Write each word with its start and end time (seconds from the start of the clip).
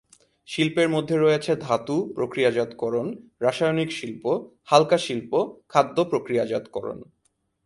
শিল্পের 0.47 0.89
মধ্যে 0.89 1.15
রয়েছে 1.17 1.51
ধাতু 1.55 2.13
প্রক্রিয়াজাতকরণ, 2.15 3.07
রাসায়নিক 3.41 3.89
শিল্প, 3.91 4.23
হালকা 4.63 4.97
শিল্প, 4.97 5.31
খাদ্য 5.69 5.97
প্রক্রিয়াজাতকরণ। 6.03 6.99